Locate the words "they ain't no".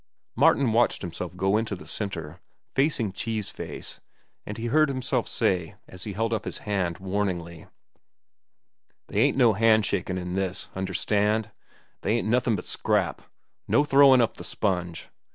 9.09-9.53